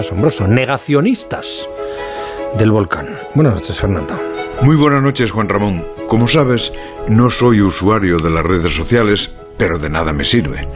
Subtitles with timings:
[0.00, 0.46] asombroso.
[0.46, 1.68] Negacionistas
[2.56, 3.08] del volcán.
[3.34, 4.14] Buenas noches, Fernando.
[4.62, 5.84] Muy buenas noches, Juan Ramón.
[6.08, 6.72] Como sabes,
[7.08, 10.66] no soy usuario de las redes sociales, pero de nada me sirve.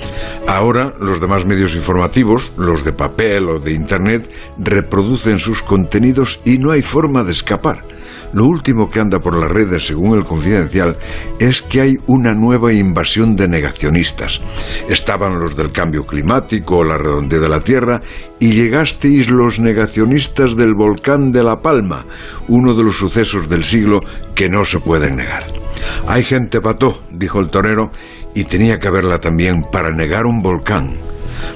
[0.46, 6.58] Ahora los demás medios informativos, los de papel o de Internet, reproducen sus contenidos y
[6.58, 7.82] no hay forma de escapar.
[8.32, 10.96] Lo último que anda por las redes, según el Confidencial,
[11.38, 14.40] es que hay una nueva invasión de negacionistas.
[14.88, 18.00] Estaban los del cambio climático o la redondez de la Tierra
[18.38, 22.06] y llegasteis los negacionistas del volcán de La Palma,
[22.48, 24.00] uno de los sucesos del siglo
[24.34, 25.46] que no se pueden negar.
[26.06, 27.90] Hay gente pató, dijo el torero,
[28.34, 30.96] y tenía que haberla también para negar un volcán.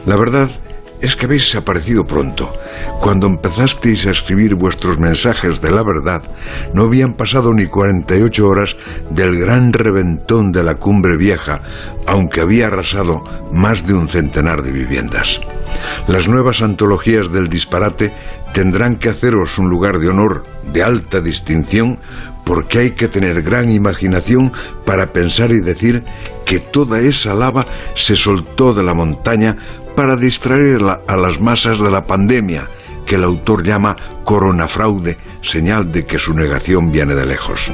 [0.04, 0.50] La verdad
[1.00, 2.52] es que habéis desaparecido pronto.
[3.00, 6.22] Cuando empezasteis a escribir vuestros mensajes de la verdad,
[6.72, 8.76] no habían pasado ni 48 horas
[9.10, 11.60] del gran reventón de la cumbre vieja,
[12.06, 15.40] aunque había arrasado más de un centenar de viviendas.
[16.08, 18.12] Las nuevas antologías del disparate
[18.52, 21.98] tendrán que haceros un lugar de honor de alta distinción
[22.44, 24.52] porque hay que tener gran imaginación
[24.84, 26.04] para pensar y decir
[26.44, 27.66] que toda esa lava
[27.96, 29.56] se soltó de la montaña
[29.96, 32.68] para distraer a las masas de la pandemia,
[33.06, 37.72] que el autor llama coronafraude, señal de que su negación viene de lejos.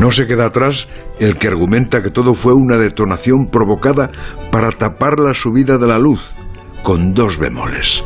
[0.00, 0.88] No se queda atrás
[1.20, 4.10] el que argumenta que todo fue una detonación provocada
[4.50, 6.34] para tapar la subida de la luz,
[6.82, 8.04] con dos bemoles.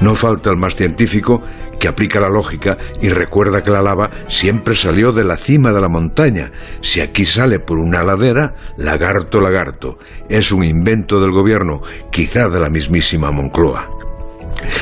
[0.00, 1.42] No falta el más científico
[1.78, 5.80] que aplica la lógica y recuerda que la lava siempre salió de la cima de
[5.80, 6.52] la montaña.
[6.82, 9.98] Si aquí sale por una ladera, lagarto, lagarto.
[10.28, 13.88] Es un invento del gobierno, quizá de la mismísima Moncloa.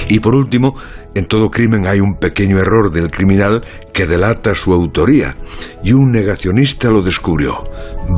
[0.08, 0.74] Y por último,
[1.14, 5.36] en todo crimen hay un pequeño error del criminal que delata su autoría,
[5.82, 7.64] y un negacionista lo descubrió.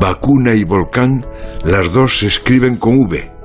[0.00, 1.26] Vacuna y volcán,
[1.64, 3.39] las dos se escriben con V.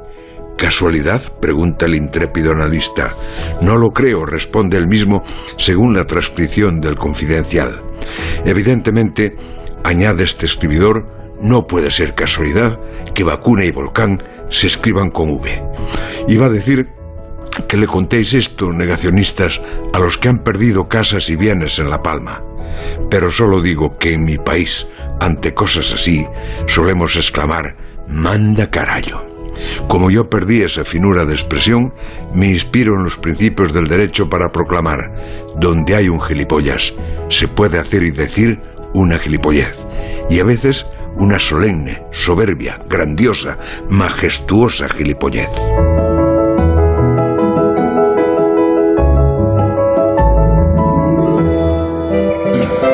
[0.57, 1.21] ¿Casualidad?
[1.41, 3.15] pregunta el intrépido analista.
[3.61, 5.23] No lo creo, responde el mismo
[5.57, 7.81] según la transcripción del confidencial.
[8.45, 9.35] Evidentemente,
[9.83, 11.07] añade este escribidor,
[11.41, 12.79] no puede ser casualidad
[13.13, 15.61] que vacuna y volcán se escriban con V.
[16.29, 16.88] Iba a decir
[17.67, 19.61] que le contéis esto, negacionistas,
[19.94, 22.41] a los que han perdido casas y bienes en La Palma.
[23.09, 24.88] Pero solo digo que en mi país,
[25.19, 26.25] ante cosas así,
[26.67, 27.75] solemos exclamar,
[28.07, 29.34] manda carallo.
[29.88, 31.93] Como yo perdí esa finura de expresión,
[32.33, 35.16] me inspiro en los principios del derecho para proclamar,
[35.57, 36.93] donde hay un gilipollas,
[37.29, 38.61] se puede hacer y decir
[38.94, 39.85] una gilipollez,
[40.29, 43.57] y a veces una solemne, soberbia, grandiosa,
[43.89, 45.49] majestuosa gilipollez.